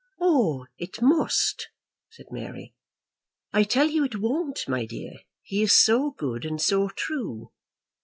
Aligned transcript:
"Oh, 0.19 0.65
it 0.79 0.99
must," 0.99 1.69
said 2.09 2.25
Mary. 2.31 2.73
"I 3.53 3.61
tell 3.61 3.87
you 3.87 4.03
it 4.03 4.19
won't, 4.19 4.67
my 4.67 4.83
dear; 4.87 5.19
he 5.43 5.61
is 5.61 5.77
so 5.79 6.09
good 6.17 6.43
and 6.43 6.59
so 6.59 6.89
true." 6.89 7.51